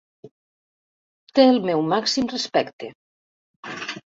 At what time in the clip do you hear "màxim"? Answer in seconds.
1.91-2.33